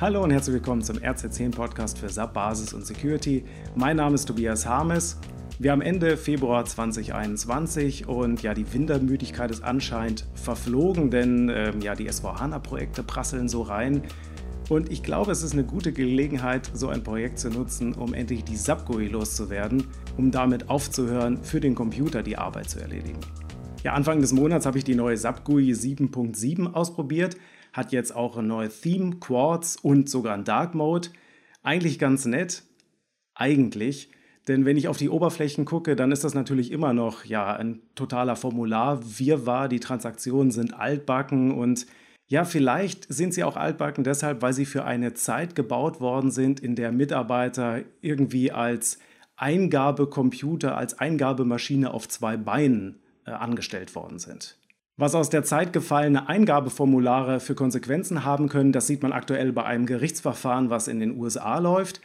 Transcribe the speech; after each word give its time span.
Hallo 0.00 0.22
und 0.22 0.30
herzlich 0.30 0.54
willkommen 0.54 0.80
zum 0.80 0.98
RC10 0.98 1.50
Podcast 1.50 1.98
für 1.98 2.08
SAP 2.08 2.32
Basis 2.32 2.72
und 2.72 2.86
Security. 2.86 3.44
Mein 3.74 3.96
Name 3.96 4.14
ist 4.14 4.26
Tobias 4.26 4.64
Harmes. 4.64 5.18
Wir 5.58 5.72
haben 5.72 5.80
Ende 5.80 6.16
Februar 6.16 6.64
2021 6.64 8.06
und 8.06 8.40
ja, 8.44 8.54
die 8.54 8.72
Wintermüdigkeit 8.72 9.50
ist 9.50 9.64
anscheinend 9.64 10.24
verflogen, 10.34 11.10
denn 11.10 11.48
ähm, 11.52 11.80
ja, 11.80 11.96
die 11.96 12.08
S4HANA-Projekte 12.08 13.02
prasseln 13.02 13.48
so 13.48 13.62
rein. 13.62 14.02
Und 14.68 14.92
ich 14.92 15.02
glaube, 15.02 15.32
es 15.32 15.42
ist 15.42 15.54
eine 15.54 15.64
gute 15.64 15.92
Gelegenheit, 15.92 16.70
so 16.74 16.90
ein 16.90 17.02
Projekt 17.02 17.40
zu 17.40 17.50
nutzen, 17.50 17.92
um 17.94 18.14
endlich 18.14 18.44
die 18.44 18.54
SAP 18.54 18.86
GUI 18.86 19.08
loszuwerden, 19.08 19.88
um 20.16 20.30
damit 20.30 20.70
aufzuhören, 20.70 21.42
für 21.42 21.58
den 21.58 21.74
Computer 21.74 22.22
die 22.22 22.38
Arbeit 22.38 22.70
zu 22.70 22.78
erledigen. 22.78 23.18
Ja, 23.82 23.94
Anfang 23.94 24.20
des 24.20 24.32
Monats 24.32 24.64
habe 24.64 24.78
ich 24.78 24.84
die 24.84 24.94
neue 24.94 25.16
SAP 25.16 25.44
GUI 25.44 25.72
7.7 25.72 26.72
ausprobiert 26.72 27.36
hat 27.72 27.92
jetzt 27.92 28.14
auch 28.14 28.36
ein 28.36 28.46
neues 28.46 28.80
Theme, 28.80 29.16
Quartz 29.16 29.76
und 29.80 30.08
sogar 30.08 30.34
ein 30.34 30.44
Dark 30.44 30.74
Mode. 30.74 31.08
Eigentlich 31.62 31.98
ganz 31.98 32.24
nett. 32.24 32.62
Eigentlich. 33.34 34.10
Denn 34.48 34.64
wenn 34.64 34.78
ich 34.78 34.88
auf 34.88 34.96
die 34.96 35.10
Oberflächen 35.10 35.66
gucke, 35.66 35.94
dann 35.94 36.10
ist 36.10 36.24
das 36.24 36.34
natürlich 36.34 36.72
immer 36.72 36.94
noch 36.94 37.24
ja, 37.24 37.54
ein 37.54 37.80
totaler 37.94 38.34
Formular. 38.34 39.00
Wir 39.04 39.46
war, 39.46 39.68
die 39.68 39.80
Transaktionen 39.80 40.50
sind 40.50 40.72
altbacken 40.72 41.52
und 41.52 41.86
ja, 42.26 42.44
vielleicht 42.44 43.10
sind 43.12 43.32
sie 43.32 43.44
auch 43.44 43.56
altbacken 43.56 44.04
deshalb, 44.04 44.42
weil 44.42 44.52
sie 44.52 44.66
für 44.66 44.84
eine 44.84 45.14
Zeit 45.14 45.54
gebaut 45.54 46.00
worden 46.00 46.30
sind, 46.30 46.60
in 46.60 46.76
der 46.76 46.92
Mitarbeiter 46.92 47.82
irgendwie 48.02 48.52
als 48.52 48.98
Eingabecomputer, 49.36 50.76
als 50.76 50.98
Eingabemaschine 50.98 51.92
auf 51.92 52.08
zwei 52.08 52.36
Beinen 52.36 53.00
äh, 53.24 53.30
angestellt 53.30 53.94
worden 53.94 54.18
sind. 54.18 54.57
Was 55.00 55.14
aus 55.14 55.30
der 55.30 55.44
Zeit 55.44 55.72
gefallene 55.72 56.28
Eingabeformulare 56.28 57.38
für 57.38 57.54
Konsequenzen 57.54 58.24
haben 58.24 58.48
können, 58.48 58.72
das 58.72 58.88
sieht 58.88 59.00
man 59.00 59.12
aktuell 59.12 59.52
bei 59.52 59.62
einem 59.62 59.86
Gerichtsverfahren, 59.86 60.70
was 60.70 60.88
in 60.88 60.98
den 60.98 61.16
USA 61.16 61.60
läuft. 61.60 62.00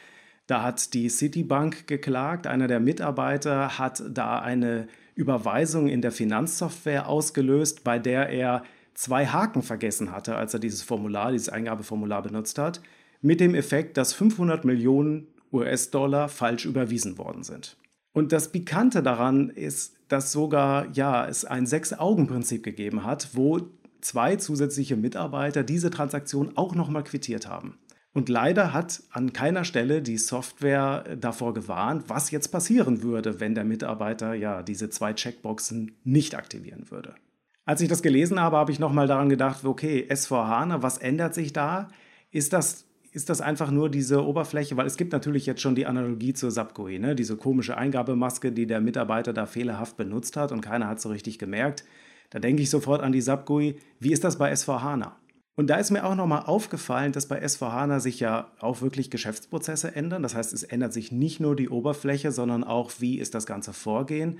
Da 0.46 0.62
hat 0.62 0.94
die 0.94 1.10
Citibank 1.10 1.88
geklagt, 1.88 2.46
einer 2.46 2.68
der 2.68 2.80
Mitarbeiter 2.80 3.80
hat 3.80 4.04
da 4.12 4.38
eine 4.38 4.88
Überweisung 5.16 5.88
in 5.88 6.04
der 6.04 6.12
Finanzsoftware 6.12 7.10
ausgelöst, 7.10 7.84
bei 7.84 7.98
der 7.98 8.30
er 8.30 8.62
zwei 8.94 9.26
Haken 9.26 9.64
vergessen 9.64 10.12
hatte, 10.12 10.36
als 10.36 10.54
er 10.54 10.60
dieses 10.60 10.84
Formular, 10.84 11.32
dieses 11.32 11.50
Eingabeformular 11.50 12.22
benutzt 12.22 12.60
hat, 12.60 12.80
mit 13.22 13.40
dem 13.40 13.56
Effekt, 13.56 13.98
dass 13.98 14.14
500 14.14 14.66
Millionen 14.66 15.26
US-Dollar 15.52 16.30
falsch 16.30 16.66
überwiesen 16.66 17.18
worden 17.18 17.42
sind. 17.42 17.76
Und 18.14 18.32
das 18.32 18.52
Pikante 18.52 19.04
daran 19.04 19.50
ist, 19.50 19.98
dass 20.08 20.32
sogar 20.32 20.88
ja, 20.94 21.28
es 21.28 21.46
ein 21.46 21.66
Sechs-Augen-Prinzip 21.66 22.64
gegeben 22.64 23.04
hat, 23.04 23.30
wo 23.34 23.62
zwei 24.02 24.36
zusätzliche 24.36 24.96
Mitarbeiter 24.96 25.64
diese 25.64 25.90
Transaktion 25.90 26.56
auch 26.56 26.76
nochmal 26.76 27.04
quittiert 27.04 27.48
haben. 27.48 27.78
Und 28.14 28.30
leider 28.30 28.74
hat 28.74 29.02
an 29.10 29.34
keiner 29.34 29.64
Stelle 29.66 30.04
die 30.04 30.20
Software 30.20 31.16
davor 31.20 31.56
gewarnt, 31.56 32.06
was 32.10 32.30
jetzt 32.30 32.50
passieren 32.50 33.02
würde, 33.02 33.40
wenn 33.40 33.56
der 33.56 33.64
Mitarbeiter 33.64 34.36
ja 34.36 34.62
diese 34.62 34.92
zwei 34.92 35.14
Checkboxen 35.14 35.96
nicht 36.04 36.36
aktivieren 36.36 36.92
würde. 36.92 37.16
Als 37.66 37.82
ich 37.82 37.90
das 37.90 38.04
gelesen 38.04 38.40
habe, 38.40 38.58
habe 38.58 38.72
ich 38.72 38.78
nochmal 38.78 39.08
daran 39.08 39.30
gedacht, 39.30 39.66
okay, 39.66 40.06
S4HANA, 40.08 40.84
was 40.84 41.00
ändert 41.00 41.34
sich 41.34 41.54
da? 41.54 41.88
Ist 42.30 42.54
das 42.54 42.86
ist 43.14 43.30
das 43.30 43.42
einfach 43.42 43.70
nur 43.70 43.90
diese 43.90 44.26
Oberfläche, 44.26 44.76
weil 44.76 44.88
es 44.88 44.98
gibt 44.98 45.14
natürlich 45.14 45.46
jetzt 45.46 45.62
schon 45.62 45.76
die 45.76 45.86
Analogie 45.86 46.34
zur 46.34 46.50
SAP-GUI, 46.50 46.98
ne? 46.98 47.16
diese 47.16 47.38
komische 47.38 47.78
Eingabemaske, 47.78 48.52
die 48.52 48.66
der 48.66 48.82
Mitarbeiter 48.82 49.34
da 49.34 49.46
fehlerhaft 49.46 49.98
benutzt 49.98 50.36
hat 50.36 50.52
und 50.52 50.62
keiner 50.62 50.88
hat 50.88 51.00
so 51.00 51.10
richtig 51.10 51.38
gemerkt. 51.38 51.86
Da 52.32 52.40
denke 52.40 52.64
ich 52.64 52.72
sofort 52.72 53.04
an 53.04 53.12
die 53.12 53.22
SAP-GUI. 53.22 53.78
Wie 54.00 54.12
ist 54.12 54.24
das 54.24 54.40
bei 54.40 54.52
S4HANA? 54.52 55.12
Und 55.56 55.70
da 55.70 55.76
ist 55.76 55.92
mir 55.92 56.04
auch 56.04 56.16
nochmal 56.16 56.44
aufgefallen, 56.48 57.12
dass 57.12 57.28
bei 57.28 57.44
S4HANA 57.44 58.00
sich 58.00 58.20
ja 58.20 58.52
auch 58.60 58.82
wirklich 58.82 59.12
Geschäftsprozesse 59.12 59.96
ändern. 59.96 60.24
Das 60.24 60.34
heißt, 60.34 60.52
es 60.52 60.64
ändert 60.64 60.94
sich 60.94 61.12
nicht 61.12 61.40
nur 61.40 61.56
die 61.56 61.70
Oberfläche, 61.70 62.32
sondern 62.32 62.64
auch, 62.64 62.94
wie 62.98 63.20
ist 63.20 63.36
das 63.36 63.46
ganze 63.46 63.74
Vorgehen. 63.74 64.40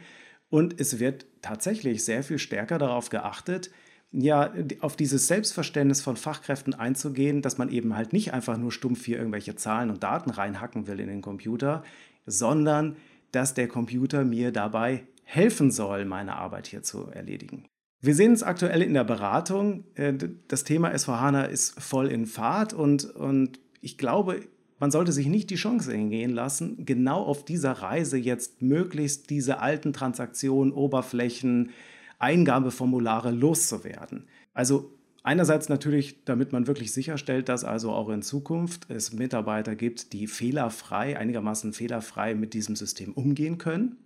Und 0.50 0.80
es 0.80 1.00
wird 1.00 1.28
tatsächlich 1.44 2.04
sehr 2.04 2.24
viel 2.24 2.40
stärker 2.40 2.80
darauf 2.80 3.10
geachtet, 3.10 3.70
ja, 4.14 4.54
auf 4.80 4.96
dieses 4.96 5.28
Selbstverständnis 5.28 6.02
von 6.02 6.16
Fachkräften 6.16 6.76
einzugehen, 6.76 7.42
dass 7.42 7.58
man 7.58 7.70
eben 7.70 7.98
halt 7.98 8.14
nicht 8.14 8.34
einfach 8.34 8.58
nur 8.58 8.72
stumpf 8.72 9.06
hier 9.06 9.18
irgendwelche 9.18 9.56
Zahlen 9.56 9.90
und 9.90 10.04
Daten 10.04 10.30
reinhacken 10.30 10.88
will 10.88 11.00
in 11.00 11.08
den 11.08 11.22
Computer, 11.22 11.84
sondern 12.28 12.96
dass 13.32 13.56
der 13.56 13.68
Computer 13.68 14.24
mir 14.24 14.52
dabei 14.52 15.04
helfen 15.24 15.72
soll, 15.72 16.06
meine 16.06 16.36
Arbeit 16.36 16.68
hier 16.68 16.84
zu 16.84 17.08
erledigen. 17.08 17.66
Wir 18.02 18.14
sehen 18.14 18.34
es 18.34 18.44
aktuell 18.44 18.82
in 18.82 18.94
der 18.94 19.04
Beratung. 19.04 19.86
Äh, 19.96 20.14
das 20.48 20.64
Thema 20.64 20.94
S4HANA 20.94 21.46
ist 21.46 21.80
voll 21.82 22.08
in 22.08 22.28
Fahrt 22.28 22.74
und, 22.74 23.06
und 23.06 23.60
ich 23.82 23.98
glaube, 23.98 24.42
man 24.78 24.92
sollte 24.92 25.12
sich 25.12 25.28
nicht 25.28 25.50
die 25.50 25.56
Chance 25.56 25.92
hingehen 25.92 26.32
lassen, 26.32 26.86
genau 26.86 27.24
auf 27.24 27.46
dieser 27.46 27.72
Reise 27.72 28.18
jetzt 28.18 28.62
möglichst 28.62 29.30
diese 29.30 29.60
alten 29.60 29.94
Transaktionen, 29.94 30.74
Oberflächen, 30.74 31.72
Eingabeformulare 32.20 33.32
loszuwerden. 33.32 34.28
Also 34.54 34.94
einerseits 35.24 35.70
natürlich, 35.70 36.24
damit 36.26 36.52
man 36.52 36.68
wirklich 36.68 36.92
sicherstellt, 36.92 37.50
dass 37.50 37.64
also 37.64 37.92
auch 37.92 38.10
in 38.10 38.22
Zukunft 38.22 38.90
es 38.90 39.14
Mitarbeiter 39.14 39.76
gibt, 39.76 40.14
die 40.14 40.28
fehlerfrei, 40.28 41.18
einigermaßen 41.18 41.74
fehlerfrei 41.74 42.36
mit 42.36 42.54
diesem 42.54 42.76
System 42.76 43.14
umgehen 43.14 43.58
können 43.58 43.98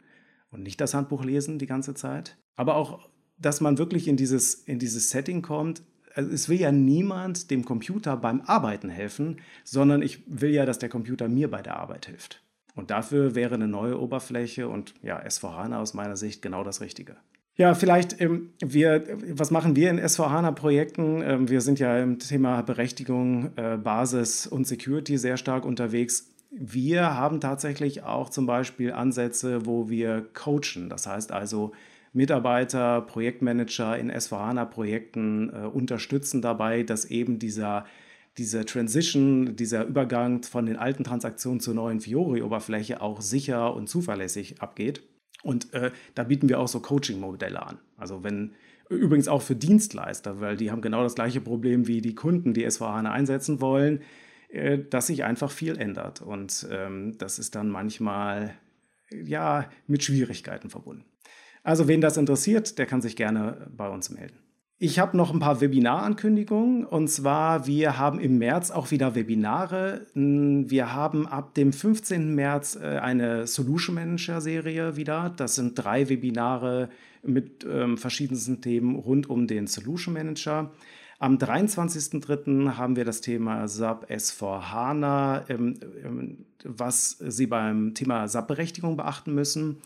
und 0.51 0.63
nicht 0.63 0.79
das 0.79 0.93
Handbuch 0.93 1.23
lesen 1.23 1.59
die 1.59 1.67
ganze 1.67 1.93
Zeit. 1.93 2.37
Aber 2.55 2.75
auch, 2.75 3.09
dass 3.37 3.61
man 3.61 3.77
wirklich 3.77 4.07
in 4.07 4.17
dieses, 4.17 4.53
in 4.53 4.79
dieses 4.79 5.09
Setting 5.09 5.41
kommt, 5.41 5.83
also 6.15 6.31
es 6.31 6.49
will 6.49 6.59
ja 6.59 6.71
niemand 6.71 7.51
dem 7.51 7.63
Computer 7.63 8.17
beim 8.17 8.41
Arbeiten 8.41 8.89
helfen, 8.89 9.39
sondern 9.63 10.01
ich 10.01 10.23
will 10.25 10.49
ja, 10.49 10.65
dass 10.65 10.79
der 10.79 10.89
Computer 10.89 11.29
mir 11.29 11.51
bei 11.51 11.61
der 11.61 11.77
Arbeit 11.77 12.07
hilft. 12.07 12.43
Und 12.73 12.89
dafür 12.91 13.35
wäre 13.35 13.55
eine 13.55 13.67
neue 13.67 13.99
Oberfläche 13.99 14.67
und 14.67 14.93
ja, 15.01 15.19
S4HANA 15.19 15.77
aus 15.77 15.93
meiner 15.93 16.17
Sicht 16.17 16.41
genau 16.41 16.63
das 16.63 16.81
Richtige. 16.81 17.17
Ja, 17.59 17.73
vielleicht, 17.73 18.21
ähm, 18.21 18.51
wir, 18.59 19.03
was 19.31 19.49
machen 19.49 19.75
wir 19.75 19.89
in 19.89 19.97
SVHANA-Projekten? 19.97 21.23
Ähm, 21.23 21.49
wir 21.49 21.61
sind 21.61 21.79
ja 21.79 21.97
im 21.97 22.19
Thema 22.19 22.61
Berechtigung, 22.61 23.49
äh, 23.55 23.77
Basis 23.77 24.45
und 24.45 24.67
Security 24.67 25.17
sehr 25.17 25.37
stark 25.37 25.65
unterwegs. 25.65 26.29
Wir 26.51 27.15
haben 27.15 27.41
tatsächlich 27.41 28.03
auch 28.03 28.29
zum 28.29 28.45
Beispiel 28.45 28.93
Ansätze, 28.93 29.65
wo 29.65 29.89
wir 29.89 30.27
coachen. 30.35 30.87
Das 30.87 31.07
heißt 31.07 31.31
also, 31.31 31.71
Mitarbeiter, 32.13 33.01
Projektmanager 33.01 33.97
in 33.97 34.11
SVHANA-Projekten 34.11 35.49
äh, 35.49 35.65
unterstützen 35.65 36.43
dabei, 36.43 36.83
dass 36.83 37.05
eben 37.05 37.39
dieser 37.39 37.85
diese 38.37 38.65
Transition, 38.65 39.55
dieser 39.55 39.85
Übergang 39.85 40.43
von 40.43 40.67
den 40.67 40.75
alten 40.77 41.03
Transaktionen 41.03 41.59
zur 41.59 41.73
neuen 41.73 42.01
Fiori-Oberfläche 42.01 43.01
auch 43.01 43.19
sicher 43.19 43.75
und 43.75 43.89
zuverlässig 43.89 44.61
abgeht. 44.61 45.01
Und 45.47 45.73
äh, 45.73 45.91
da 46.13 46.25
bieten 46.25 46.49
wir 46.49 46.59
auch 46.59 46.67
so 46.67 46.81
Coaching-Modelle 46.81 47.65
an. 47.65 47.77
Also 47.95 48.21
wenn 48.23 48.51
übrigens 48.89 49.29
auch 49.29 49.41
für 49.41 49.55
Dienstleister, 49.55 50.41
weil 50.41 50.57
die 50.57 50.71
haben 50.71 50.81
genau 50.81 51.03
das 51.03 51.15
gleiche 51.15 51.39
Problem 51.39 51.87
wie 51.87 52.01
die 52.01 52.15
Kunden, 52.15 52.53
die 52.53 52.69
SVH 52.69 53.09
einsetzen 53.09 53.61
wollen, 53.61 54.01
äh, 54.49 54.77
dass 54.77 55.07
sich 55.07 55.23
einfach 55.23 55.49
viel 55.49 55.77
ändert. 55.77 56.21
Und 56.21 56.67
ähm, 56.69 57.17
das 57.17 57.39
ist 57.39 57.55
dann 57.55 57.69
manchmal 57.69 58.55
ja 59.09 59.69
mit 59.87 60.03
Schwierigkeiten 60.03 60.69
verbunden. 60.69 61.05
Also 61.63 61.87
wen 61.87 62.01
das 62.01 62.17
interessiert, 62.17 62.77
der 62.77 62.85
kann 62.85 63.01
sich 63.01 63.15
gerne 63.15 63.71
bei 63.75 63.87
uns 63.87 64.09
melden. 64.09 64.37
Ich 64.79 64.99
habe 64.99 65.17
noch 65.17 65.33
ein 65.33 65.39
paar 65.39 65.59
Webinarankündigungen 65.59 66.85
und 66.85 67.07
zwar, 67.07 67.65
wir 67.65 67.97
haben 67.97 68.19
im 68.19 68.37
März 68.37 68.69
auch 68.69 68.91
wieder 68.91 69.15
Webinare. 69.15 70.05
Wir 70.13 70.93
haben 70.93 71.25
ab 71.25 71.55
dem 71.55 71.73
15. 71.73 72.35
März 72.35 72.75
äh, 72.75 72.99
eine 72.99 73.47
Solution 73.47 73.95
Manager 73.95 74.39
Serie 74.39 74.95
wieder. 74.95 75.33
Das 75.35 75.55
sind 75.55 75.73
drei 75.73 76.09
Webinare 76.09 76.89
mit 77.23 77.65
ähm, 77.67 77.97
verschiedensten 77.97 78.61
Themen 78.61 78.95
rund 78.95 79.27
um 79.31 79.47
den 79.47 79.65
Solution 79.65 80.13
Manager. 80.13 80.69
Am 81.17 81.37
23.03. 81.37 82.77
haben 82.77 82.95
wir 82.95 83.03
das 83.03 83.21
Thema 83.21 83.67
SAP 83.67 84.11
S4 84.11 84.71
HANA, 84.71 85.45
ähm, 85.49 85.73
ähm, 86.03 86.37
was 86.63 87.17
Sie 87.17 87.47
beim 87.47 87.95
Thema 87.95 88.27
SAP-Berechtigung 88.27 88.95
beachten 88.95 89.33
müssen. 89.33 89.77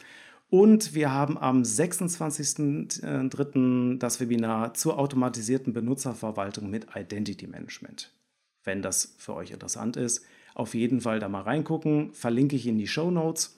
Und 0.51 0.93
wir 0.93 1.11
haben 1.13 1.37
am 1.37 1.61
26.03. 1.61 3.97
das 3.97 4.19
Webinar 4.19 4.73
zur 4.73 4.99
automatisierten 4.99 5.71
Benutzerverwaltung 5.71 6.69
mit 6.69 6.87
Identity 6.93 7.47
Management. 7.47 8.11
Wenn 8.65 8.81
das 8.81 9.15
für 9.17 9.33
euch 9.33 9.51
interessant 9.51 9.95
ist, 9.95 10.25
auf 10.53 10.73
jeden 10.73 10.99
Fall 10.99 11.21
da 11.21 11.29
mal 11.29 11.43
reingucken. 11.43 12.11
Verlinke 12.11 12.57
ich 12.57 12.67
in 12.67 12.77
die 12.77 12.87
Show 12.87 13.11
Notes. 13.11 13.57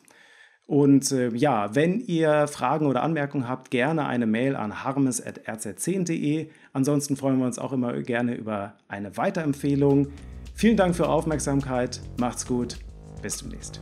Und 0.68 1.12
äh, 1.12 1.36
ja, 1.36 1.74
wenn 1.74 2.00
ihr 2.00 2.48
Fragen 2.48 2.86
oder 2.86 3.02
Anmerkungen 3.02 3.50
habt, 3.50 3.72
gerne 3.72 4.06
eine 4.06 4.28
Mail 4.28 4.56
an 4.56 4.84
harmes.rz10.de. 4.84 6.52
Ansonsten 6.74 7.18
freuen 7.18 7.40
wir 7.40 7.48
uns 7.48 7.58
auch 7.58 7.74
immer 7.74 8.00
gerne 8.04 8.36
über 8.36 8.78
eine 8.88 9.18
Weiterempfehlung. 9.18 10.10
Vielen 10.54 10.78
Dank 10.78 10.96
für 10.96 11.10
Aufmerksamkeit. 11.10 12.02
Macht's 12.20 12.46
gut. 12.46 12.78
Bis 13.24 13.38
demnächst. 13.38 13.82